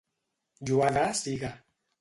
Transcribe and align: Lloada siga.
Lloada 0.69 1.05
siga. 1.23 1.55